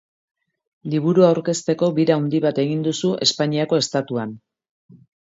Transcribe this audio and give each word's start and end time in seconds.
Liburua 0.93 1.27
aurkezteko 1.33 1.89
bira 1.99 2.15
handi 2.21 2.41
bat 2.45 2.61
egin 2.63 2.81
duzu 2.87 3.13
Espainiako 3.27 3.81
Estatuan. 3.83 4.33